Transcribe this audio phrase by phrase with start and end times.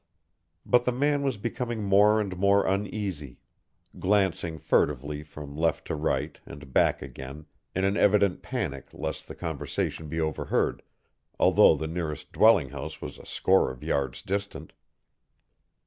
[0.65, 3.37] But the man was becoming more and more uneasy,
[3.99, 9.35] glancing furtively from left to right and back again, in an evident panic lest the
[9.35, 10.81] conversation be overheard,
[11.39, 14.73] although the nearest dwelling house was a score of yards distant.